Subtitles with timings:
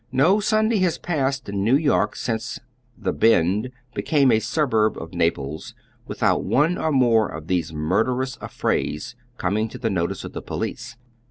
[0.11, 2.59] Xo Sunday has passed in New York since"
[3.03, 5.75] the Bend" became a suburb of Naples
[6.09, 10.97] witliout one or more of these umrderous affrays coming to the notice of the police.